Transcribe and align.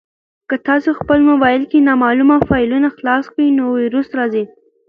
که 0.49 0.55
تاسي 0.67 0.87
په 0.91 0.95
خپل 1.01 1.19
موبایل 1.29 1.63
کې 1.71 1.85
نامعلومه 1.89 2.35
فایلونه 2.47 2.87
خلاص 2.97 3.25
کړئ 3.33 3.47
نو 3.57 3.63
ویروس 3.77 4.09
راځي. 4.19 4.43